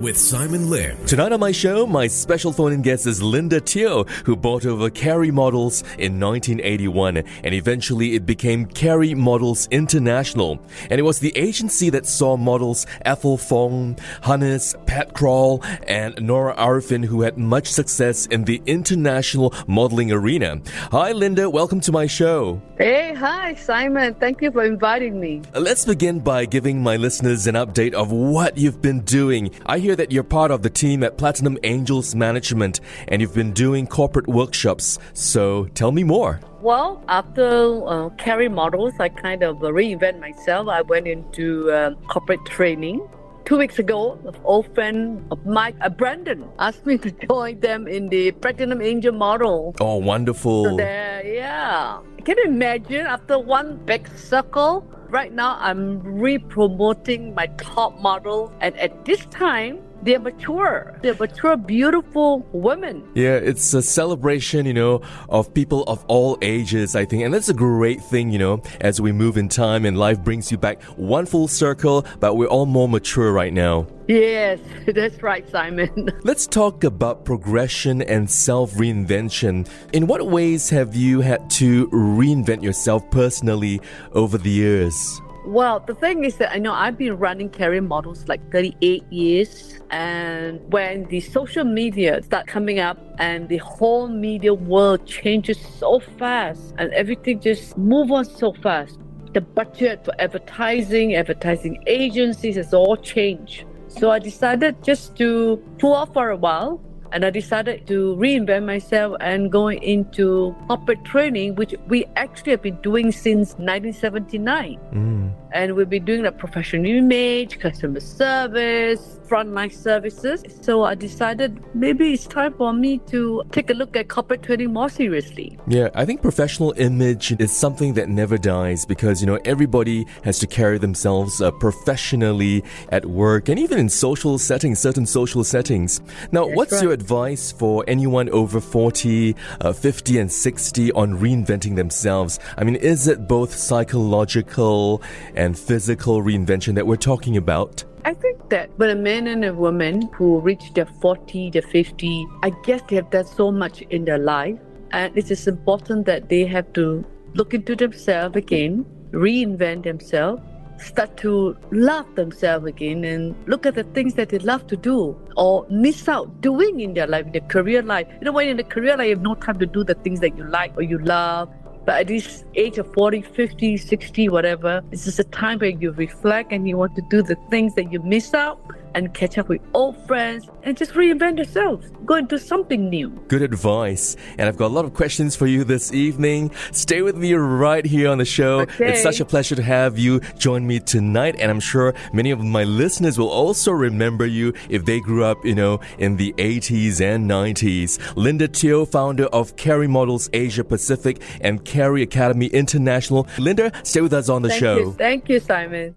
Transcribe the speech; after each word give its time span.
with 0.00 0.18
Simon 0.18 0.70
Lim. 0.70 0.96
Tonight 1.06 1.32
on 1.32 1.40
my 1.40 1.52
show, 1.52 1.86
my 1.86 2.06
special 2.06 2.52
phone-in 2.52 2.82
guest 2.82 3.06
is 3.06 3.22
Linda 3.22 3.60
Teo, 3.60 4.04
who 4.24 4.36
bought 4.36 4.66
over 4.66 4.90
Carrie 4.90 5.30
Models 5.30 5.82
in 5.98 6.18
1981, 6.20 7.18
and 7.18 7.54
eventually 7.54 8.14
it 8.14 8.26
became 8.26 8.66
Carrie 8.66 9.14
Models 9.14 9.68
International. 9.70 10.60
And 10.90 10.98
it 10.98 11.02
was 11.02 11.20
the 11.20 11.36
agency 11.36 11.90
that 11.90 12.06
saw 12.06 12.36
models 12.36 12.86
Ethel 13.04 13.38
Fong, 13.38 13.96
Hanis, 14.22 14.74
Pat 14.86 15.14
Kraal, 15.14 15.62
and 15.86 16.20
Nora 16.20 16.54
Ariffin 16.56 17.04
who 17.04 17.22
had 17.22 17.38
much 17.38 17.68
success 17.68 18.26
in 18.26 18.44
the 18.44 18.62
international 18.66 19.54
modeling 19.66 20.10
arena. 20.10 20.60
Hi, 20.90 21.12
Linda. 21.12 21.48
Welcome 21.48 21.80
to 21.80 21.92
my 21.92 22.06
show. 22.06 22.60
Hey, 22.78 23.14
hi, 23.14 23.54
Simon. 23.54 24.14
Thank 24.14 24.42
you 24.42 24.50
for 24.50 24.64
inviting 24.64 25.20
me. 25.20 25.42
Let's 25.54 25.84
begin 25.84 26.18
by 26.18 26.46
giving 26.46 26.82
my 26.82 26.96
listeners 26.96 27.46
an 27.46 27.54
update 27.54 27.92
of 27.92 28.10
what 28.10 28.58
you've 28.58 28.82
been 28.82 29.00
doing. 29.02 29.50
I 29.66 29.78
hear 29.84 29.94
that 29.94 30.10
you're 30.10 30.24
part 30.24 30.50
of 30.50 30.62
the 30.62 30.70
team 30.70 31.04
at 31.04 31.18
Platinum 31.18 31.58
Angels 31.62 32.14
Management 32.14 32.80
and 33.08 33.20
you've 33.20 33.34
been 33.34 33.52
doing 33.52 33.86
corporate 33.86 34.26
workshops. 34.26 34.98
So 35.12 35.66
tell 35.74 35.92
me 35.92 36.02
more. 36.02 36.40
Well, 36.62 37.04
after 37.08 37.86
uh, 37.86 38.08
Carrie 38.16 38.48
Models, 38.48 38.94
I 38.98 39.10
kind 39.10 39.42
of 39.42 39.58
reinvent 39.58 40.20
myself. 40.20 40.68
I 40.68 40.80
went 40.80 41.06
into 41.06 41.70
uh, 41.70 41.90
corporate 42.08 42.42
training. 42.46 43.06
Two 43.44 43.58
weeks 43.58 43.78
ago, 43.78 44.18
an 44.26 44.34
old 44.42 44.72
friend 44.74 45.22
of 45.30 45.44
mine, 45.44 45.76
uh, 45.82 45.90
Brandon, 45.90 46.48
asked 46.58 46.86
me 46.86 46.96
to 46.96 47.10
join 47.28 47.60
them 47.60 47.86
in 47.86 48.08
the 48.08 48.32
Platinum 48.32 48.80
Angel 48.80 49.12
model. 49.12 49.74
Oh, 49.80 49.96
wonderful. 49.96 50.64
So 50.64 50.76
there, 50.76 51.20
yeah. 51.26 52.00
Can 52.24 52.38
you 52.38 52.44
imagine 52.44 53.04
after 53.04 53.38
one 53.38 53.76
big 53.84 54.08
circle? 54.16 54.88
Right 55.10 55.30
now, 55.30 55.58
I'm 55.60 56.00
re-promoting 56.00 57.34
my 57.34 57.46
top 57.58 58.00
model, 58.00 58.50
and 58.62 58.74
at 58.78 59.04
this 59.04 59.26
time, 59.26 59.78
they're 60.04 60.20
mature. 60.20 60.96
They're 61.02 61.14
mature, 61.14 61.56
beautiful 61.56 62.46
women. 62.52 63.08
Yeah, 63.14 63.36
it's 63.36 63.72
a 63.74 63.82
celebration, 63.82 64.66
you 64.66 64.74
know, 64.74 65.02
of 65.28 65.52
people 65.54 65.82
of 65.84 66.04
all 66.08 66.38
ages, 66.42 66.94
I 66.94 67.04
think. 67.04 67.22
And 67.24 67.32
that's 67.32 67.48
a 67.48 67.54
great 67.54 68.02
thing, 68.02 68.30
you 68.30 68.38
know, 68.38 68.62
as 68.80 69.00
we 69.00 69.12
move 69.12 69.36
in 69.36 69.48
time 69.48 69.84
and 69.84 69.96
life 69.98 70.22
brings 70.22 70.52
you 70.52 70.58
back 70.58 70.82
one 70.96 71.26
full 71.26 71.48
circle, 71.48 72.04
but 72.20 72.34
we're 72.36 72.48
all 72.48 72.66
more 72.66 72.88
mature 72.88 73.32
right 73.32 73.52
now. 73.52 73.86
Yes, 74.06 74.60
that's 74.86 75.22
right, 75.22 75.48
Simon. 75.50 76.10
Let's 76.22 76.46
talk 76.46 76.84
about 76.84 77.24
progression 77.24 78.02
and 78.02 78.30
self 78.30 78.72
reinvention. 78.74 79.68
In 79.92 80.06
what 80.06 80.26
ways 80.26 80.68
have 80.70 80.94
you 80.94 81.22
had 81.22 81.48
to 81.52 81.88
reinvent 81.88 82.62
yourself 82.62 83.10
personally 83.10 83.80
over 84.12 84.36
the 84.36 84.50
years? 84.50 85.20
Well, 85.46 85.80
the 85.80 85.94
thing 85.94 86.24
is 86.24 86.36
that 86.38 86.52
I 86.52 86.58
know 86.58 86.72
I've 86.72 86.96
been 86.96 87.18
running 87.18 87.50
Carrie 87.50 87.82
Models 87.82 88.26
like 88.28 88.40
38 88.50 89.04
years. 89.12 89.78
And 89.90 90.58
when 90.72 91.04
the 91.08 91.20
social 91.20 91.64
media 91.64 92.22
start 92.22 92.46
coming 92.46 92.78
up 92.78 92.98
and 93.18 93.46
the 93.50 93.58
whole 93.58 94.08
media 94.08 94.54
world 94.54 95.06
changes 95.06 95.58
so 95.60 96.00
fast 96.18 96.72
and 96.78 96.90
everything 96.94 97.40
just 97.40 97.76
move 97.76 98.10
on 98.10 98.24
so 98.24 98.54
fast, 98.54 98.98
the 99.34 99.42
budget 99.42 100.02
for 100.06 100.14
advertising, 100.18 101.14
advertising 101.14 101.82
agencies 101.86 102.56
has 102.56 102.72
all 102.72 102.96
changed. 102.96 103.66
So 103.88 104.10
I 104.10 104.20
decided 104.20 104.82
just 104.82 105.14
to 105.16 105.62
pull 105.78 105.92
off 105.92 106.14
for 106.14 106.30
a 106.30 106.36
while 106.36 106.80
and 107.14 107.24
I 107.24 107.30
decided 107.30 107.86
to 107.86 108.16
reinvent 108.16 108.66
myself 108.66 109.16
and 109.20 109.50
go 109.50 109.70
into 109.70 110.54
corporate 110.66 111.04
training, 111.04 111.54
which 111.54 111.72
we 111.86 112.06
actually 112.16 112.50
have 112.50 112.62
been 112.62 112.80
doing 112.82 113.12
since 113.12 113.50
1979. 113.50 114.80
Mm. 114.92 115.32
And 115.52 115.76
we've 115.76 115.88
been 115.88 116.04
doing 116.04 116.24
the 116.24 116.32
professional 116.32 116.86
image, 116.86 117.60
customer 117.60 118.00
service, 118.00 119.20
frontline 119.28 119.72
services. 119.72 120.44
So 120.60 120.84
I 120.84 120.94
decided 120.94 121.62
maybe 121.74 122.12
it's 122.12 122.26
time 122.26 122.54
for 122.54 122.72
me 122.72 122.98
to 123.10 123.42
take 123.50 123.70
a 123.70 123.74
look 123.74 123.96
at 123.96 124.08
corporate 124.08 124.42
training 124.42 124.72
more 124.72 124.88
seriously. 124.88 125.58
Yeah, 125.66 125.88
I 125.94 126.04
think 126.04 126.22
professional 126.22 126.74
image 126.76 127.32
is 127.38 127.52
something 127.52 127.94
that 127.94 128.08
never 128.08 128.38
dies 128.38 128.84
because, 128.84 129.20
you 129.20 129.26
know, 129.26 129.38
everybody 129.44 130.06
has 130.22 130.38
to 130.40 130.46
carry 130.46 130.78
themselves 130.78 131.40
uh, 131.40 131.50
professionally 131.52 132.62
at 132.90 133.06
work 133.06 133.48
and 133.48 133.58
even 133.58 133.78
in 133.78 133.88
social 133.88 134.38
settings, 134.38 134.78
certain 134.78 135.06
social 135.06 135.44
settings. 135.44 136.00
Now, 136.32 136.46
That's 136.46 136.56
what's 136.56 136.72
right. 136.72 136.82
your 136.82 136.92
advice 136.92 137.52
for 137.52 137.84
anyone 137.88 138.28
over 138.30 138.60
40, 138.60 139.36
uh, 139.60 139.72
50, 139.72 140.18
and 140.18 140.30
60 140.30 140.92
on 140.92 141.18
reinventing 141.18 141.76
themselves? 141.76 142.38
I 142.56 142.64
mean, 142.64 142.76
is 142.76 143.08
it 143.08 143.26
both 143.28 143.54
psychological 143.54 145.02
and 145.34 145.58
physical 145.58 146.22
reinvention 146.22 146.74
that 146.74 146.86
we're 146.86 146.96
talking 146.96 147.36
about? 147.36 147.84
I 148.06 148.12
think 148.12 148.50
that 148.50 148.68
when 148.76 148.90
a 148.90 148.94
man 148.94 149.26
and 149.26 149.42
a 149.46 149.54
woman 149.54 150.10
who 150.12 150.38
reach 150.40 150.74
their 150.74 150.84
40, 150.84 151.50
their 151.50 151.62
50, 151.62 152.26
I 152.42 152.50
guess 152.62 152.82
they 152.88 152.96
have 152.96 153.08
done 153.08 153.24
so 153.24 153.50
much 153.50 153.80
in 153.80 154.04
their 154.04 154.18
life. 154.18 154.58
And 154.92 155.16
it 155.16 155.30
is 155.30 155.48
important 155.48 156.04
that 156.04 156.28
they 156.28 156.44
have 156.44 156.70
to 156.74 157.02
look 157.32 157.54
into 157.54 157.74
themselves 157.74 158.36
again, 158.36 158.84
reinvent 159.12 159.84
themselves, 159.84 160.42
start 160.76 161.16
to 161.18 161.56
love 161.70 162.14
themselves 162.14 162.66
again 162.66 163.04
and 163.04 163.34
look 163.48 163.64
at 163.64 163.74
the 163.74 163.84
things 163.84 164.14
that 164.14 164.28
they 164.28 164.38
love 164.40 164.66
to 164.66 164.76
do 164.76 165.16
or 165.38 165.66
miss 165.70 166.06
out 166.06 166.42
doing 166.42 166.80
in 166.80 166.92
their 166.92 167.06
life, 167.06 167.24
in 167.24 167.32
their 167.32 167.48
career 167.48 167.82
life. 167.82 168.06
You 168.20 168.26
know, 168.26 168.32
when 168.32 168.48
in 168.48 168.58
the 168.58 168.64
career 168.64 168.98
life, 168.98 169.06
you 169.06 169.14
have 169.14 169.22
no 169.22 169.34
time 169.34 169.58
to 169.60 169.66
do 169.66 169.82
the 169.82 169.94
things 169.94 170.20
that 170.20 170.36
you 170.36 170.44
like 170.44 170.76
or 170.76 170.82
you 170.82 170.98
love. 170.98 171.48
But 171.84 172.00
at 172.00 172.06
this 172.08 172.44
age 172.54 172.78
of 172.78 172.92
40, 172.94 173.22
50, 173.22 173.76
60, 173.76 174.28
whatever, 174.30 174.82
this 174.90 175.06
is 175.06 175.18
a 175.18 175.24
time 175.24 175.58
where 175.58 175.70
you 175.70 175.92
reflect 175.92 176.52
and 176.52 176.66
you 176.66 176.78
want 176.78 176.96
to 176.96 177.02
do 177.10 177.22
the 177.22 177.36
things 177.50 177.74
that 177.74 177.92
you 177.92 178.00
miss 178.00 178.32
out 178.32 178.58
and 178.94 179.12
catch 179.14 179.38
up 179.38 179.48
with 179.48 179.60
old 179.74 179.96
friends 180.06 180.48
and 180.62 180.76
just 180.76 180.92
reinvent 180.92 181.38
yourself. 181.38 181.84
Go 182.04 182.14
into 182.16 182.38
something 182.38 182.88
new. 182.88 183.10
Good 183.28 183.42
advice. 183.42 184.16
And 184.38 184.48
I've 184.48 184.56
got 184.56 184.66
a 184.66 184.74
lot 184.74 184.84
of 184.84 184.94
questions 184.94 185.36
for 185.36 185.46
you 185.46 185.64
this 185.64 185.92
evening. 185.92 186.50
Stay 186.72 187.02
with 187.02 187.16
me 187.16 187.34
right 187.34 187.84
here 187.84 188.08
on 188.10 188.18
the 188.18 188.24
show. 188.24 188.60
Okay. 188.60 188.92
It's 188.92 189.02
such 189.02 189.20
a 189.20 189.24
pleasure 189.24 189.54
to 189.54 189.62
have 189.62 189.98
you 189.98 190.20
join 190.38 190.66
me 190.66 190.80
tonight. 190.80 191.36
And 191.38 191.50
I'm 191.50 191.60
sure 191.60 191.94
many 192.12 192.30
of 192.30 192.40
my 192.42 192.64
listeners 192.64 193.18
will 193.18 193.30
also 193.30 193.72
remember 193.72 194.26
you 194.26 194.52
if 194.68 194.84
they 194.84 195.00
grew 195.00 195.24
up, 195.24 195.44
you 195.44 195.54
know, 195.54 195.80
in 195.98 196.16
the 196.16 196.32
80s 196.34 197.00
and 197.00 197.30
90s. 197.30 197.98
Linda 198.16 198.48
Teo, 198.48 198.84
founder 198.84 199.26
of 199.26 199.56
Carrie 199.56 199.88
Models 199.88 200.30
Asia 200.32 200.64
Pacific 200.64 201.20
and 201.40 201.64
Carrie 201.64 202.02
Academy 202.02 202.46
International. 202.46 203.26
Linda, 203.38 203.72
stay 203.82 204.00
with 204.00 204.12
us 204.12 204.28
on 204.28 204.42
the 204.42 204.48
Thank 204.48 204.60
show. 204.60 204.78
You. 204.78 204.92
Thank 204.92 205.28
you, 205.28 205.40
Simon. 205.40 205.96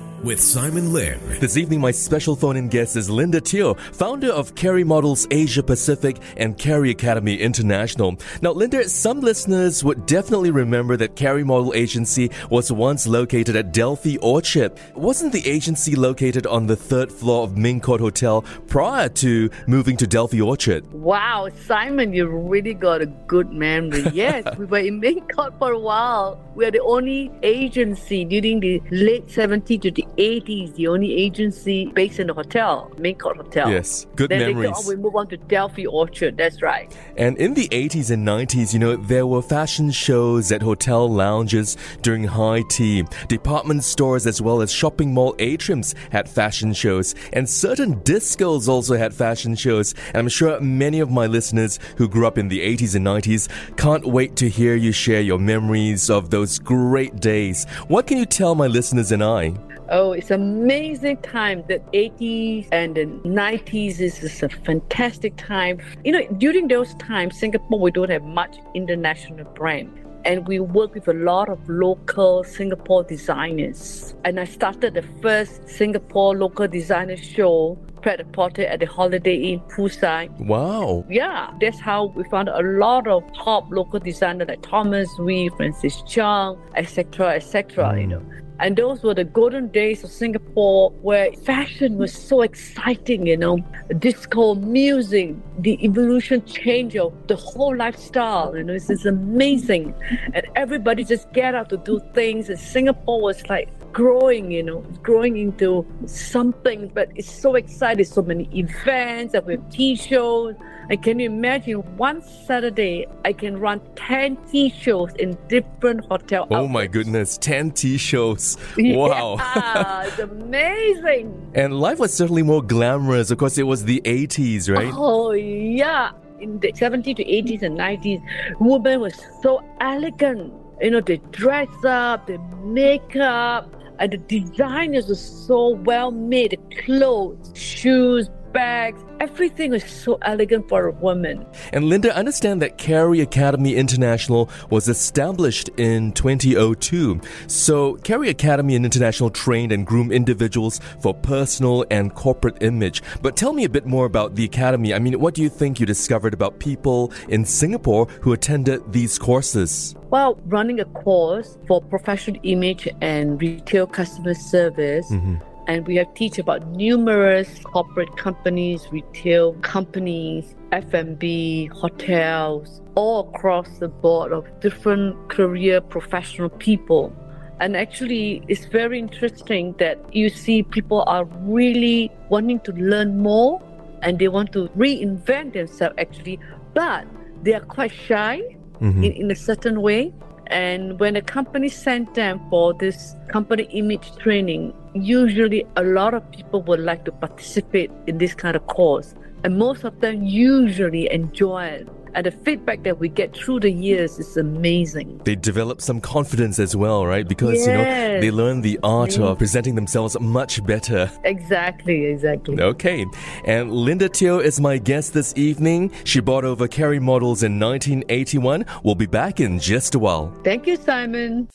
with 0.23 0.39
Simon 0.39 0.93
Lim. 0.93 1.19
This 1.39 1.57
evening, 1.57 1.81
my 1.81 1.91
special 1.91 2.35
phone 2.35 2.55
in 2.55 2.67
guest 2.67 2.95
is 2.95 3.09
Linda 3.09 3.41
Teo, 3.41 3.73
founder 3.73 4.31
of 4.31 4.53
Carrie 4.53 4.83
Models 4.83 5.27
Asia 5.31 5.63
Pacific 5.63 6.17
and 6.37 6.57
Carrie 6.57 6.91
Academy 6.91 7.35
International. 7.35 8.17
Now, 8.41 8.51
Linda, 8.51 8.87
some 8.87 9.21
listeners 9.21 9.83
would 9.83 10.05
definitely 10.05 10.51
remember 10.51 10.95
that 10.97 11.15
Carrie 11.15 11.43
Model 11.43 11.73
Agency 11.73 12.29
was 12.49 12.71
once 12.71 13.07
located 13.07 13.55
at 13.55 13.73
Delfi 13.73 14.17
Orchard. 14.21 14.73
Wasn't 14.95 15.33
the 15.33 15.47
agency 15.47 15.95
located 15.95 16.45
on 16.45 16.67
the 16.67 16.75
third 16.75 17.11
floor 17.11 17.43
of 17.43 17.57
Ming 17.57 17.81
Court 17.81 18.01
Hotel 18.01 18.43
prior 18.67 19.09
to 19.09 19.49
moving 19.67 19.97
to 19.97 20.05
Delfi 20.05 20.45
Orchard? 20.45 20.91
Wow, 20.93 21.49
Simon, 21.65 22.13
you 22.13 22.27
really 22.27 22.73
got 22.73 23.01
a 23.01 23.07
good 23.07 23.51
memory. 23.51 24.05
Yes, 24.21 24.43
we 24.57 24.65
were 24.65 24.79
in 24.79 24.99
Ming 24.99 25.25
Court 25.29 25.53
for 25.57 25.71
a 25.71 25.79
while. 25.79 26.39
We 26.53 26.65
are 26.65 26.71
the 26.71 26.81
only 26.81 27.31
agency 27.41 28.25
during 28.25 28.59
the 28.59 28.81
late 28.91 29.27
70s 29.27 29.81
to 29.81 29.91
the 29.91 30.05
80s, 30.17 30.75
the 30.75 30.87
only 30.87 31.13
agency 31.13 31.87
based 31.87 32.19
in 32.19 32.27
the 32.27 32.33
hotel, 32.33 32.91
Ming 32.97 33.15
Court 33.15 33.37
Hotel. 33.37 33.69
Yes, 33.69 34.07
good 34.15 34.29
then 34.29 34.39
memories. 34.39 34.69
Later 34.69 34.79
on, 34.79 34.87
we 34.87 34.95
move 34.95 35.15
on 35.15 35.27
to 35.27 35.37
Delfi 35.37 35.85
Orchard. 35.91 36.37
That's 36.37 36.61
right. 36.61 36.95
And 37.17 37.37
in 37.37 37.53
the 37.53 37.67
80s 37.69 38.11
and 38.11 38.27
90s, 38.27 38.73
you 38.73 38.79
know, 38.79 38.95
there 38.95 39.27
were 39.27 39.41
fashion 39.41 39.91
shows 39.91 40.51
at 40.51 40.61
hotel 40.61 41.09
lounges 41.09 41.77
during 42.01 42.23
high 42.23 42.63
tea. 42.69 43.03
Department 43.27 43.83
stores 43.83 44.27
as 44.27 44.41
well 44.41 44.61
as 44.61 44.71
shopping 44.71 45.13
mall 45.13 45.33
atriums 45.35 45.95
had 46.11 46.29
fashion 46.29 46.73
shows, 46.73 47.15
and 47.33 47.49
certain 47.49 47.95
discos 48.01 48.67
also 48.67 48.97
had 48.97 49.13
fashion 49.13 49.55
shows. 49.55 49.93
And 50.07 50.17
I'm 50.17 50.29
sure 50.29 50.59
many 50.59 50.99
of 50.99 51.11
my 51.11 51.27
listeners 51.27 51.79
who 51.97 52.07
grew 52.07 52.27
up 52.27 52.37
in 52.37 52.47
the 52.47 52.59
80s 52.59 52.95
and 52.95 53.05
90s 53.05 53.49
can't 53.77 54.05
wait 54.05 54.35
to 54.37 54.49
hear 54.49 54.75
you 54.75 54.91
share 54.91 55.21
your 55.21 55.39
memories 55.39 56.09
of 56.09 56.29
those 56.29 56.59
great 56.59 57.19
days. 57.19 57.65
What 57.87 58.07
can 58.07 58.17
you 58.17 58.25
tell 58.25 58.55
my 58.55 58.67
listeners 58.67 59.11
and 59.11 59.23
I? 59.23 59.53
Oh, 59.93 60.13
it's 60.13 60.31
amazing 60.31 61.17
time. 61.17 61.65
The 61.67 61.79
80s 61.93 62.69
and 62.71 62.95
the 62.95 63.07
90s 63.27 63.99
is, 63.99 64.23
is 64.23 64.41
a 64.41 64.47
fantastic 64.47 65.35
time. 65.35 65.81
You 66.05 66.13
know, 66.13 66.25
during 66.37 66.69
those 66.69 66.93
times, 66.95 67.37
Singapore, 67.37 67.77
we 67.77 67.91
don't 67.91 68.09
have 68.09 68.23
much 68.23 68.55
international 68.73 69.43
brand 69.53 69.91
and 70.23 70.47
we 70.47 70.61
work 70.61 70.93
with 70.93 71.09
a 71.09 71.13
lot 71.13 71.49
of 71.49 71.59
local 71.67 72.45
Singapore 72.45 73.03
designers. 73.03 74.15
And 74.23 74.39
I 74.39 74.45
started 74.45 74.93
the 74.93 75.03
first 75.21 75.67
Singapore 75.67 76.37
local 76.37 76.69
designer 76.69 77.17
show 77.17 77.77
pret-a-porter 78.01 78.63
at 78.63 78.79
the 78.79 78.85
Holiday 78.85 79.35
Inn 79.35 79.59
poolside. 79.61 80.29
Wow. 80.39 81.05
Yeah, 81.09 81.51
that's 81.59 81.79
how 81.79 82.07
we 82.07 82.23
found 82.25 82.49
a 82.49 82.61
lot 82.61 83.07
of 83.07 83.23
top 83.33 83.71
local 83.71 83.99
designers 83.99 84.47
like 84.47 84.61
Thomas 84.61 85.09
Wee, 85.19 85.49
Francis 85.57 86.01
Chung, 86.07 86.59
etc., 86.75 87.35
etc. 87.35 87.99
You 87.99 88.07
mm. 88.07 88.09
know, 88.09 88.21
and 88.61 88.77
those 88.77 89.01
were 89.01 89.15
the 89.15 89.23
golden 89.23 89.69
days 89.69 90.03
of 90.03 90.11
Singapore 90.11 90.91
where 91.01 91.33
fashion 91.33 91.97
was 91.97 92.13
so 92.13 92.41
exciting, 92.41 93.25
you 93.25 93.35
know, 93.35 93.57
disco 93.97 94.53
music, 94.53 95.33
the 95.57 95.83
evolution 95.83 96.45
change 96.45 96.95
of 96.95 97.11
the 97.27 97.35
whole 97.35 97.75
lifestyle, 97.75 98.55
you 98.55 98.63
know, 98.63 98.73
it's, 98.73 98.87
it's 98.91 99.05
amazing. 99.05 99.95
And 100.35 100.45
everybody 100.55 101.03
just 101.03 101.33
get 101.33 101.55
out 101.55 101.69
to 101.69 101.77
do 101.77 101.99
things. 102.13 102.49
And 102.49 102.59
Singapore 102.59 103.19
was 103.19 103.49
like 103.49 103.67
growing, 103.91 104.51
you 104.51 104.63
know, 104.63 104.79
growing 105.03 105.37
into 105.37 105.85
something, 106.05 106.91
but 106.93 107.09
it's 107.15 107.31
so 107.31 107.55
exciting. 107.55 108.05
So 108.05 108.21
many 108.21 108.49
events 108.53 109.33
and 109.33 109.45
we 109.45 109.53
have 109.53 109.69
tea 109.69 109.95
shows. 109.95 110.55
And 110.89 111.01
can 111.01 111.19
you 111.19 111.27
imagine 111.27 111.75
one 111.97 112.21
Saturday 112.21 113.05
I 113.23 113.33
can 113.33 113.57
run 113.57 113.81
10 113.95 114.37
tea 114.51 114.69
shows 114.69 115.13
in 115.15 115.37
different 115.47 116.05
hotel 116.05 116.47
Oh 116.51 116.67
my 116.67 116.87
goodness, 116.87 117.37
10 117.37 117.71
tea 117.71 117.97
shows. 117.97 118.57
Wow. 118.77 119.37
Yeah, 119.37 120.03
it's 120.05 120.19
amazing. 120.19 121.51
and 121.55 121.79
life 121.79 121.99
was 121.99 122.13
certainly 122.13 122.43
more 122.43 122.61
glamorous. 122.61 123.31
Of 123.31 123.37
course, 123.37 123.57
it 123.57 123.63
was 123.63 123.85
the 123.85 124.01
80s, 124.05 124.73
right? 124.73 124.93
Oh, 124.93 125.31
yeah. 125.31 126.11
In 126.39 126.59
the 126.59 126.73
70s 126.73 127.15
to 127.17 127.23
80s 127.23 127.61
and 127.61 127.77
90s, 127.77 128.21
women 128.59 129.01
were 129.01 129.11
so 129.41 129.63
elegant. 129.79 130.53
You 130.81 130.91
know, 130.91 131.01
they 131.01 131.17
dress 131.31 131.69
up, 131.85 132.27
they 132.27 132.37
make 132.63 133.15
up, 133.15 133.71
and 134.01 134.11
the 134.13 134.17
designers 134.17 135.07
were 135.07 135.15
so 135.15 135.69
well 135.69 136.09
made. 136.11 136.59
Clothes, 136.83 137.51
shoes, 137.53 138.29
bags, 138.51 139.03
everything 139.19 139.71
was 139.71 139.83
so 139.83 140.17
elegant 140.23 140.67
for 140.69 140.87
a 140.87 140.91
woman. 140.91 141.45
And 141.73 141.85
Linda, 141.85 142.15
understand 142.15 142.61
that 142.61 142.77
Carrie 142.77 143.21
Academy 143.21 143.75
International 143.75 144.49
was 144.69 144.87
established 144.87 145.69
in 145.77 146.11
2002. 146.13 147.21
So, 147.47 147.95
Carrie 147.97 148.29
Academy 148.29 148.75
and 148.75 148.85
International 148.85 149.29
trained 149.29 149.71
and 149.71 149.85
groomed 149.85 150.11
individuals 150.11 150.79
for 151.01 151.13
personal 151.13 151.85
and 151.91 152.13
corporate 152.13 152.61
image. 152.61 153.01
But 153.21 153.35
tell 153.35 153.53
me 153.53 153.63
a 153.63 153.69
bit 153.69 153.85
more 153.85 154.05
about 154.05 154.35
the 154.35 154.45
academy. 154.45 154.93
I 154.93 154.99
mean, 154.99 155.19
what 155.19 155.33
do 155.33 155.41
you 155.41 155.49
think 155.49 155.79
you 155.79 155.85
discovered 155.85 156.33
about 156.33 156.59
people 156.59 157.11
in 157.29 157.45
Singapore 157.45 158.07
who 158.21 158.33
attended 158.33 158.91
these 158.91 159.17
courses? 159.17 159.95
Well, 160.09 160.37
running 160.45 160.79
a 160.79 160.85
course 160.85 161.57
for 161.67 161.81
professional 161.81 162.39
image 162.43 162.87
and 163.01 163.41
retail 163.41 163.87
customer 163.87 164.33
service. 164.33 165.09
Mm-hmm. 165.09 165.50
And 165.67 165.85
we 165.87 165.95
have 165.97 166.13
teach 166.15 166.39
about 166.39 166.67
numerous 166.67 167.59
corporate 167.59 168.17
companies, 168.17 168.87
retail 168.91 169.53
companies, 169.61 170.55
F&B, 170.71 171.67
hotels, 171.67 172.81
all 172.95 173.29
across 173.29 173.69
the 173.79 173.87
board 173.87 174.33
of 174.33 174.45
different 174.59 175.29
career 175.29 175.79
professional 175.81 176.49
people. 176.49 177.15
And 177.59 177.77
actually, 177.77 178.43
it's 178.47 178.65
very 178.65 178.97
interesting 178.97 179.75
that 179.77 179.99
you 180.13 180.29
see 180.29 180.63
people 180.63 181.03
are 181.05 181.25
really 181.25 182.11
wanting 182.29 182.59
to 182.61 182.71
learn 182.71 183.19
more 183.19 183.61
and 184.01 184.17
they 184.17 184.27
want 184.27 184.51
to 184.53 184.67
reinvent 184.69 185.53
themselves 185.53 185.95
actually, 185.99 186.39
but 186.73 187.05
they 187.43 187.53
are 187.53 187.61
quite 187.61 187.91
shy 187.91 188.41
mm-hmm. 188.79 189.03
in, 189.03 189.11
in 189.13 189.31
a 189.31 189.35
certain 189.35 189.81
way. 189.81 190.13
And 190.51 190.99
when 190.99 191.15
a 191.15 191.21
company 191.21 191.69
sent 191.69 192.13
them 192.13 192.41
for 192.49 192.73
this 192.73 193.15
company 193.29 193.63
image 193.71 194.13
training, 194.17 194.73
usually 194.93 195.65
a 195.77 195.83
lot 195.83 196.13
of 196.13 196.29
people 196.29 196.61
would 196.63 196.81
like 196.81 197.05
to 197.05 197.11
participate 197.13 197.89
in 198.05 198.17
this 198.17 198.33
kind 198.33 198.57
of 198.57 198.67
course. 198.67 199.15
And 199.43 199.57
most 199.57 199.83
of 199.83 199.99
them 200.01 200.23
usually 200.23 201.11
enjoy 201.11 201.65
it. 201.65 201.87
And 202.13 202.25
the 202.25 202.31
feedback 202.31 202.83
that 202.83 202.99
we 202.99 203.07
get 203.07 203.33
through 203.35 203.61
the 203.61 203.71
years 203.71 204.19
is 204.19 204.35
amazing. 204.35 205.21
They 205.23 205.35
develop 205.35 205.79
some 205.81 206.01
confidence 206.01 206.59
as 206.59 206.75
well, 206.75 207.05
right? 207.05 207.25
Because, 207.25 207.65
you 207.65 207.71
know, 207.73 208.19
they 208.19 208.31
learn 208.31 208.59
the 208.61 208.77
art 208.83 209.17
of 209.17 209.37
presenting 209.37 209.75
themselves 209.75 210.19
much 210.19 210.61
better. 210.65 211.09
Exactly, 211.23 212.07
exactly. 212.07 212.61
Okay, 212.61 213.05
and 213.45 213.71
Linda 213.71 214.09
Teo 214.09 214.39
is 214.39 214.59
my 214.59 214.77
guest 214.77 215.13
this 215.13 215.33
evening. 215.37 215.89
She 216.03 216.19
brought 216.19 216.43
over 216.43 216.67
Carrie 216.67 216.99
models 216.99 217.43
in 217.43 217.57
1981. 217.59 218.65
We'll 218.83 218.95
be 218.95 219.05
back 219.05 219.39
in 219.39 219.57
just 219.57 219.95
a 219.95 219.99
while. 219.99 220.33
Thank 220.43 220.67
you, 220.67 220.75
Simon. 220.75 221.47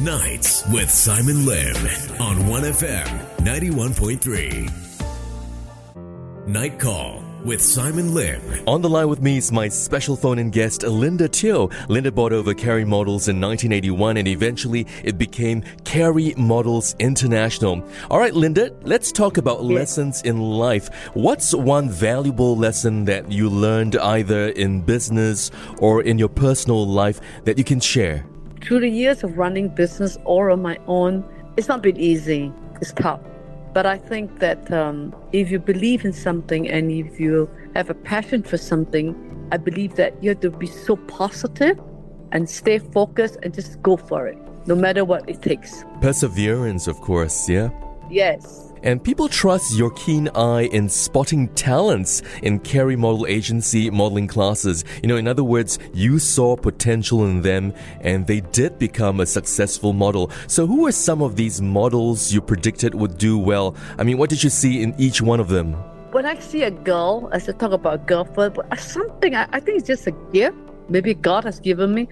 Nights 0.00 0.64
with 0.68 0.90
Simon 0.90 1.44
Lim 1.44 1.74
on 2.20 2.36
1FM 2.46 3.08
91.3. 3.38 4.70
Night 6.46 6.78
Call 6.78 7.33
with 7.44 7.60
Simon 7.60 8.14
Lim. 8.14 8.40
On 8.66 8.80
the 8.80 8.88
line 8.88 9.08
with 9.08 9.20
me 9.20 9.36
is 9.36 9.52
my 9.52 9.68
special 9.68 10.16
phone 10.16 10.38
in 10.38 10.50
guest, 10.50 10.82
Linda 10.82 11.28
Teo. 11.28 11.68
Linda 11.88 12.10
bought 12.10 12.32
over 12.32 12.54
Carrie 12.54 12.84
Models 12.84 13.28
in 13.28 13.40
1981 13.40 14.16
and 14.16 14.26
eventually 14.28 14.86
it 15.02 15.18
became 15.18 15.62
Carrie 15.84 16.34
Models 16.36 16.96
International. 16.98 17.84
All 18.10 18.18
right, 18.18 18.34
Linda, 18.34 18.74
let's 18.82 19.12
talk 19.12 19.36
about 19.36 19.62
lessons 19.62 20.22
in 20.22 20.40
life. 20.40 20.88
What's 21.14 21.54
one 21.54 21.90
valuable 21.90 22.56
lesson 22.56 23.04
that 23.04 23.30
you 23.30 23.50
learned 23.50 23.96
either 23.96 24.48
in 24.48 24.80
business 24.80 25.50
or 25.78 26.02
in 26.02 26.18
your 26.18 26.30
personal 26.30 26.86
life 26.86 27.20
that 27.44 27.58
you 27.58 27.64
can 27.64 27.80
share? 27.80 28.24
Through 28.62 28.80
the 28.80 28.88
years 28.88 29.22
of 29.22 29.36
running 29.36 29.68
business 29.68 30.16
or 30.24 30.50
on 30.50 30.62
my 30.62 30.78
own, 30.86 31.24
it's 31.56 31.68
not 31.68 31.82
been 31.82 31.98
easy. 31.98 32.52
It's 32.80 32.92
tough. 32.92 33.20
But 33.74 33.86
I 33.86 33.98
think 33.98 34.38
that 34.38 34.72
um, 34.72 35.12
if 35.32 35.50
you 35.50 35.58
believe 35.58 36.04
in 36.04 36.12
something 36.12 36.70
and 36.70 36.92
if 36.92 37.18
you 37.18 37.50
have 37.74 37.90
a 37.90 37.94
passion 37.94 38.44
for 38.44 38.56
something, 38.56 39.16
I 39.50 39.56
believe 39.56 39.96
that 39.96 40.14
you 40.22 40.30
have 40.30 40.40
to 40.40 40.50
be 40.50 40.68
so 40.68 40.94
positive 40.94 41.80
and 42.30 42.48
stay 42.48 42.78
focused 42.78 43.36
and 43.42 43.52
just 43.52 43.82
go 43.82 43.96
for 43.96 44.28
it, 44.28 44.38
no 44.66 44.76
matter 44.76 45.04
what 45.04 45.28
it 45.28 45.42
takes. 45.42 45.84
Perseverance, 46.00 46.86
of 46.86 47.00
course, 47.00 47.48
yeah? 47.48 47.70
Yes. 48.08 48.72
And 48.84 49.02
people 49.02 49.30
trust 49.30 49.78
your 49.78 49.90
keen 49.92 50.28
eye 50.34 50.64
in 50.64 50.90
spotting 50.90 51.48
talents 51.54 52.20
in 52.42 52.58
Carrie 52.58 52.96
Model 52.96 53.26
Agency 53.26 53.88
modeling 53.88 54.26
classes. 54.26 54.84
You 55.02 55.08
know, 55.08 55.16
in 55.16 55.26
other 55.26 55.42
words, 55.42 55.78
you 55.94 56.18
saw 56.18 56.54
potential 56.54 57.24
in 57.24 57.40
them 57.40 57.72
and 58.02 58.26
they 58.26 58.40
did 58.40 58.78
become 58.78 59.20
a 59.20 59.26
successful 59.26 59.94
model. 59.94 60.30
So, 60.48 60.66
who 60.66 60.82
were 60.82 60.92
some 60.92 61.22
of 61.22 61.34
these 61.34 61.62
models 61.62 62.30
you 62.30 62.42
predicted 62.42 62.94
would 62.94 63.16
do 63.16 63.38
well? 63.38 63.74
I 63.98 64.02
mean, 64.02 64.18
what 64.18 64.28
did 64.28 64.44
you 64.44 64.50
see 64.50 64.82
in 64.82 64.94
each 64.98 65.22
one 65.22 65.40
of 65.40 65.48
them? 65.48 65.72
When 66.12 66.26
I 66.26 66.38
see 66.38 66.62
a 66.62 66.70
girl, 66.70 67.30
I 67.32 67.38
talk 67.38 67.72
about 67.72 67.94
a 67.94 68.04
girl 68.04 68.26
first, 68.26 68.54
but 68.54 68.78
something 68.78 69.34
I, 69.34 69.48
I 69.50 69.60
think 69.60 69.78
it's 69.78 69.86
just 69.86 70.06
a 70.06 70.12
gift. 70.30 70.58
Maybe 70.90 71.14
God 71.14 71.44
has 71.44 71.58
given 71.58 71.94
me. 71.94 72.06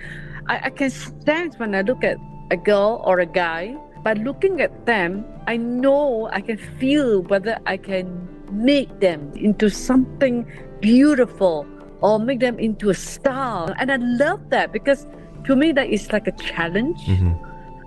I, 0.48 0.60
I 0.64 0.70
can 0.70 0.88
sense 0.88 1.58
when 1.58 1.74
I 1.74 1.82
look 1.82 2.02
at 2.02 2.16
a 2.50 2.56
girl 2.56 3.02
or 3.04 3.20
a 3.20 3.26
guy, 3.26 3.76
by 4.02 4.14
looking 4.14 4.60
at 4.60 4.86
them, 4.86 5.24
I 5.46 5.56
know 5.56 6.28
I 6.32 6.40
can 6.40 6.56
feel 6.56 7.22
whether 7.22 7.58
I 7.66 7.76
can 7.76 8.28
make 8.50 9.00
them 9.00 9.32
into 9.34 9.70
something 9.70 10.46
beautiful 10.80 11.66
or 12.00 12.18
make 12.18 12.40
them 12.40 12.58
into 12.58 12.90
a 12.90 12.94
star. 12.94 13.74
And 13.78 13.90
I 13.90 13.96
love 13.96 14.50
that 14.50 14.72
because 14.72 15.06
to 15.44 15.56
me, 15.56 15.72
that 15.72 15.88
is 15.88 16.12
like 16.12 16.26
a 16.26 16.32
challenge. 16.32 16.98
Mm-hmm. 17.06 17.32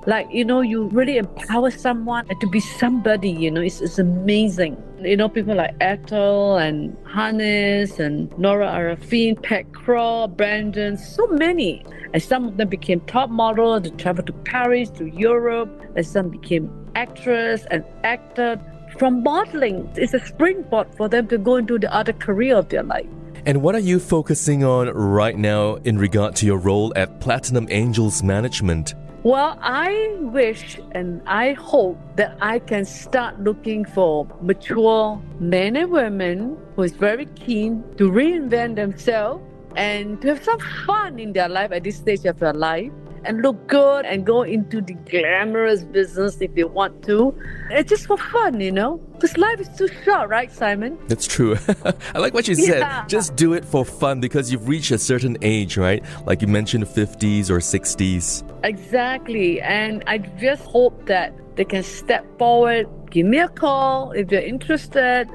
Like, 0.08 0.28
you 0.32 0.46
know, 0.46 0.62
you 0.62 0.88
really 0.90 1.18
empower 1.18 1.72
someone 1.72 2.28
to 2.28 2.48
be 2.50 2.60
somebody, 2.60 3.32
you 3.32 3.50
know, 3.50 3.62
it's, 3.62 3.82
it's 3.82 3.98
amazing. 3.98 4.82
You 5.02 5.18
know, 5.18 5.28
people 5.28 5.56
like 5.56 5.76
Ethel 5.82 6.58
and 6.58 6.96
Hanis 7.06 7.98
and 8.00 8.36
Nora 8.38 8.68
Ariffin, 8.68 9.42
Pat 9.42 9.72
Kraal, 9.74 10.28
Brandon, 10.28 10.96
so 10.96 11.26
many. 11.28 11.84
And 12.16 12.24
some 12.24 12.48
of 12.48 12.56
them 12.56 12.70
became 12.70 13.02
top 13.02 13.30
models, 13.30 13.82
they 13.82 13.90
traveled 13.90 14.28
to 14.28 14.32
Paris, 14.32 14.90
to 14.92 15.06
Europe, 15.06 15.70
and 15.98 16.08
some 16.08 16.30
became 16.30 16.72
actress 16.96 17.66
and 17.72 17.84
actor. 18.06 18.58
From 18.98 19.22
modeling, 19.22 19.92
it's 19.98 20.14
a 20.14 20.26
springboard 20.26 20.88
for 20.96 21.10
them 21.10 21.28
to 21.28 21.38
go 21.38 21.58
into 21.58 21.78
the 21.78 21.94
other 21.94 22.14
career 22.14 22.56
of 22.56 22.70
their 22.70 22.84
life. 22.84 23.06
And 23.46 23.62
what 23.62 23.76
are 23.76 23.80
you 23.80 24.00
focusing 24.00 24.64
on 24.64 24.88
right 24.92 25.38
now 25.38 25.76
in 25.84 25.98
regard 25.98 26.38
to 26.38 26.46
your 26.46 26.58
role 26.58 26.94
at 26.96 27.20
Platinum 27.20 27.68
Angels 27.70 28.24
Management? 28.24 28.94
Well, 29.24 29.58
I 29.62 30.16
wish 30.22 30.80
and 30.94 31.22
I 31.28 31.52
hope 31.52 32.00
that 32.16 32.38
I 32.40 32.60
can 32.60 32.86
start 32.86 33.42
looking 33.42 33.84
for 33.84 34.26
mature 34.40 35.22
men 35.42 35.76
and 35.76 35.92
women 35.92 36.58
who 36.78 36.84
is 36.84 36.94
very 36.94 37.26
keen 37.26 37.84
to 37.98 38.10
reinvent 38.10 38.78
themselves 38.78 39.44
and 39.76 40.22
to 40.22 40.30
have 40.30 40.44
some 40.44 40.60
fun 40.86 41.20
in 41.20 41.34
their 41.34 41.50
life 41.50 41.72
at 41.72 41.84
this 41.84 41.98
stage 41.98 42.26
of 42.26 42.40
their 42.40 42.54
life 42.54 42.92
and 43.26 43.42
look 43.42 43.68
good 43.68 44.06
and 44.06 44.26
go 44.26 44.44
into 44.44 44.82
the 44.82 44.94
glamorous 45.10 45.84
business 45.84 46.38
if 46.42 46.54
they 46.56 46.64
want 46.64 47.04
to. 47.04 47.36
It's 47.72 47.90
just 47.90 48.08
for 48.08 48.18
fun, 48.18 48.62
you 48.62 48.72
know? 48.72 48.98
Because 49.14 49.38
life 49.38 49.60
is 49.60 49.70
too 49.78 49.88
short, 50.04 50.30
right, 50.30 50.52
Simon? 50.52 50.98
That's 51.08 51.26
true. 51.26 51.58
I 52.14 52.20
like 52.20 52.34
what 52.34 52.48
you 52.48 52.56
said. 52.56 52.80
Yeah. 52.80 53.06
Just 53.08 53.36
do 53.36 53.54
it 53.54 53.66
for 53.66 53.84
fun 53.84 54.20
because 54.20 54.52
you've 54.52 54.68
reached 54.68 54.92
a 54.92 55.00
certain 55.00 55.38
age, 55.42 55.78
right? 55.78 56.04
Like 56.26 56.42
you 56.42 56.48
mentioned 56.48 56.86
50s 56.86 57.50
or 57.50 57.58
60s. 57.58 58.44
Exactly. 58.64 59.62
And 59.62 60.04
I 60.08 60.20
just 60.20 60.64
hope 60.64 61.06
that 61.08 61.34
they 61.56 61.66
can 61.66 61.84
step 61.84 62.26
forward, 62.38 62.88
give 63.10 63.26
me 63.26 63.40
a 63.40 63.48
call 63.48 64.12
if 64.12 64.32
you're 64.32 64.42
interested, 64.42 65.28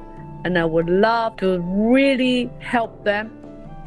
and 0.45 0.57
I 0.57 0.65
would 0.65 0.89
love 0.89 1.37
to 1.37 1.59
really 1.59 2.49
help 2.59 3.03
them. 3.03 3.40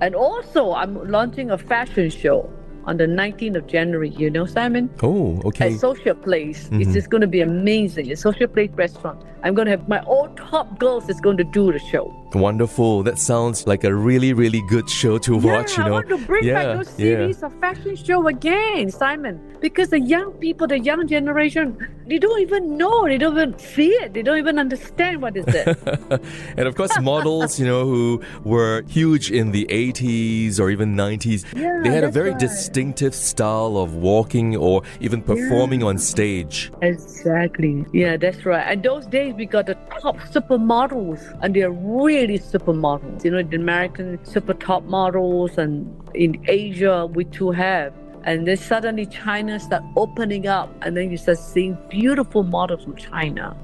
And 0.04 0.14
also, 0.14 0.75
I'm 0.75 1.11
launching 1.11 1.50
a 1.50 1.56
fashion 1.56 2.11
show 2.11 2.50
on 2.84 2.99
the 2.99 3.06
19th 3.06 3.56
of 3.56 3.66
January, 3.66 4.11
you 4.11 4.28
know, 4.28 4.44
Simon? 4.44 4.90
Oh, 5.02 5.40
okay. 5.46 5.73
At 5.73 5.80
Social 5.80 6.14
Place. 6.14 6.68
Mhm. 6.68 6.82
It's 6.82 6.92
just 6.92 7.08
going 7.08 7.23
to 7.23 7.26
be 7.26 7.40
amazing. 7.40 8.12
A 8.12 8.16
Social 8.16 8.46
Place 8.46 8.70
restaurant. 8.75 9.25
I'm 9.42 9.54
going 9.54 9.64
to 9.64 9.70
have 9.70 9.88
my 9.88 10.00
all 10.00 10.28
top 10.37 10.78
girls 10.78 11.08
is 11.08 11.20
going 11.23 11.38
to 11.38 11.44
do 11.44 11.73
the 11.73 11.78
show. 11.78 12.04
Wonderful. 12.34 13.02
That 13.02 13.18
sounds 13.18 13.66
like 13.66 13.84
a 13.84 13.94
really, 13.94 14.34
really 14.34 14.62
good 14.68 14.90
show 14.90 15.16
to 15.18 15.38
watch, 15.38 15.78
you 15.78 15.84
know. 15.84 15.88
I 15.88 15.92
want 15.92 16.08
to 16.08 16.18
bring 16.18 16.44
yeah, 16.44 16.54
back 16.54 16.76
those 16.76 16.99
yeah. 16.99 17.04
series 17.16 17.42
of 17.42 17.58
fashion 17.61 17.96
show 17.96 18.26
again, 18.26 18.90
Simon. 18.90 19.40
Because 19.61 19.88
the 19.88 20.00
young 20.00 20.32
people, 20.32 20.66
the 20.66 20.78
young 20.78 21.08
generation, 21.08 21.78
they 22.06 22.18
don't 22.18 22.40
even 22.40 22.76
know. 22.76 23.06
They 23.06 23.18
don't 23.18 23.32
even 23.37 23.58
see 23.58 23.90
it. 23.90 24.14
They 24.14 24.23
don't 24.23 24.38
even 24.38 24.58
understand 24.58 25.23
what 25.23 25.37
is 25.37 25.44
it. 25.49 25.78
and 26.56 26.66
of 26.68 26.75
course, 26.75 26.99
models, 27.00 27.58
you 27.58 27.66
know, 27.66 27.84
who 27.84 28.23
were 28.44 28.82
huge 28.88 29.30
in 29.30 29.52
the 29.52 29.66
80s 29.66 30.61
or 30.61 30.70
even 30.70 30.94
90s, 30.94 31.44
Yeah, 31.54 31.80
they 31.82 31.90
had 31.90 32.04
a 32.04 32.11
very 32.11 32.30
right. 32.30 32.38
distinctive 32.38 33.14
style 33.14 33.76
of 33.76 33.94
walking 33.94 34.56
or 34.56 34.82
even 35.00 35.23
performing 35.23 35.82
on 35.82 35.99
stage. 35.99 36.70
Exactly. 36.82 37.84
Yeah, 37.92 38.16
that's 38.16 38.44
right. 38.44 38.64
And 38.66 38.82
those 38.82 39.06
days 39.06 39.34
we 39.34 39.46
got 39.46 39.66
the 39.66 39.75
top 40.00 40.16
supermodels, 40.18 41.20
and 41.42 41.54
they're 41.54 41.70
really 41.70 42.38
supermodels. 42.38 43.25
You 43.25 43.30
know, 43.32 43.42
the 43.42 43.56
American 43.56 44.25
super 44.25 44.54
top 44.54 44.84
models, 44.84 45.58
and 45.58 45.94
in 46.14 46.42
Asia 46.49 47.06
we 47.06 47.25
too 47.25 47.50
have. 47.50 47.92
And 48.25 48.49
then 48.49 48.57
suddenly 48.57 49.07
China 49.07 49.61
start 49.61 49.85
opening 49.97 50.47
up, 50.47 50.71
and 50.83 50.97
then 50.97 51.11
you 51.11 51.16
start 51.19 51.38
seeing 51.38 51.76
beautiful 51.90 52.43
models 52.43 52.85
from 52.85 52.97
China. 52.97 53.54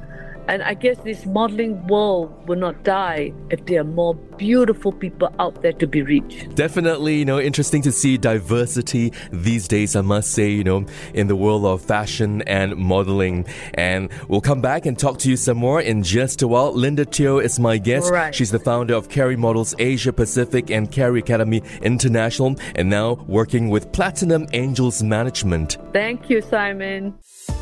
And 0.50 0.64
I 0.64 0.74
guess 0.74 0.98
this 1.04 1.26
modeling 1.26 1.86
world 1.86 2.48
will 2.48 2.58
not 2.58 2.82
die 2.82 3.32
if 3.50 3.64
there 3.66 3.82
are 3.82 3.84
more 3.84 4.16
beautiful 4.16 4.90
people 4.90 5.32
out 5.38 5.62
there 5.62 5.72
to 5.74 5.86
be 5.86 6.02
reached. 6.02 6.56
Definitely, 6.56 7.18
you 7.20 7.24
know, 7.24 7.38
interesting 7.38 7.82
to 7.82 7.92
see 7.92 8.18
diversity 8.18 9.12
these 9.30 9.68
days, 9.68 9.94
I 9.94 10.00
must 10.00 10.32
say, 10.32 10.50
you 10.50 10.64
know, 10.64 10.86
in 11.14 11.28
the 11.28 11.36
world 11.36 11.64
of 11.64 11.82
fashion 11.82 12.42
and 12.48 12.74
modeling. 12.74 13.46
And 13.74 14.10
we'll 14.26 14.40
come 14.40 14.60
back 14.60 14.86
and 14.86 14.98
talk 14.98 15.20
to 15.20 15.30
you 15.30 15.36
some 15.36 15.58
more 15.58 15.80
in 15.80 16.02
just 16.02 16.42
a 16.42 16.48
while. 16.48 16.72
Linda 16.72 17.04
Teo 17.04 17.38
is 17.38 17.60
my 17.60 17.78
guest. 17.78 18.10
Right. 18.10 18.34
She's 18.34 18.50
the 18.50 18.58
founder 18.58 18.94
of 18.94 19.08
Carrie 19.08 19.36
Models 19.36 19.72
Asia 19.78 20.12
Pacific 20.12 20.68
and 20.68 20.90
Carrie 20.90 21.20
Academy 21.20 21.62
International, 21.80 22.56
and 22.74 22.90
now 22.90 23.24
working 23.28 23.68
with 23.68 23.92
Platinum 23.92 24.48
Angels 24.52 25.00
Management. 25.00 25.78
Thank 25.92 26.28
you, 26.28 26.42
Simon. 26.42 27.14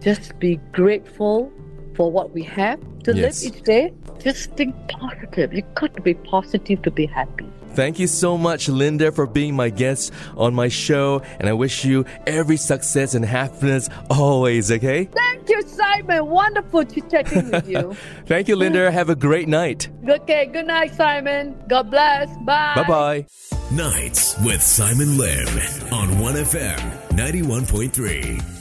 Just 0.00 0.36
be 0.40 0.56
grateful 0.72 1.52
for 2.00 2.10
what 2.10 2.32
we 2.32 2.42
have 2.42 2.80
to 3.04 3.14
Yes. 3.14 3.44
live 3.44 3.52
each 3.54 3.62
day. 3.62 3.92
Just 4.24 4.52
think 4.56 4.74
positive. 4.88 5.52
You 5.52 5.62
got 5.74 5.92
to 5.96 6.00
be 6.00 6.14
positive 6.14 6.80
to 6.86 6.90
be 6.90 7.04
happy. 7.04 7.44
Thank 7.74 7.98
you 7.98 8.06
so 8.06 8.38
much, 8.38 8.70
Linda, 8.70 9.12
for 9.12 9.26
being 9.26 9.54
my 9.54 9.68
guest 9.68 10.10
on 10.34 10.54
my 10.54 10.68
show, 10.68 11.20
and 11.38 11.46
I 11.46 11.52
wish 11.52 11.84
you 11.84 12.06
every 12.26 12.56
success 12.56 13.14
and 13.14 13.22
happiness 13.22 13.90
always, 14.08 14.72
okay? 14.72 15.10
Thank 15.12 15.50
you, 15.50 15.60
Simon. 15.68 16.24
Wonderful 16.26 16.86
to 16.86 17.00
chatting 17.02 17.50
with 17.50 17.68
you. 17.68 17.94
Thank 18.32 18.48
you, 18.48 18.56
Linda. 18.56 18.90
Have 19.00 19.10
a 19.10 19.14
great 19.14 19.46
night. 19.46 19.90
Okay, 20.08 20.46
good 20.46 20.66
night, 20.68 20.94
Simon. 20.94 21.54
God 21.68 21.90
bless. 21.90 22.28
Bye. 22.46 22.72
Bye 22.76 22.88
bye. 22.88 23.26
Nights 23.70 24.38
with 24.40 24.62
Simon 24.62 25.18
Lim 25.18 25.48
on 25.92 26.08
1FM 26.16 26.80
91.3. 27.12 28.59